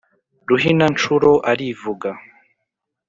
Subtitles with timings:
[0.49, 2.09] ruhina-ncuro arivuga,